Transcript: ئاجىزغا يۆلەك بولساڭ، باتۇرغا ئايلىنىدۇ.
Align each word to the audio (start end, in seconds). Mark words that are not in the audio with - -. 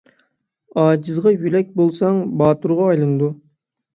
ئاجىزغا 0.83 1.33
يۆلەك 1.33 1.69
بولساڭ، 1.81 2.23
باتۇرغا 2.41 2.87
ئايلىنىدۇ. 2.95 3.29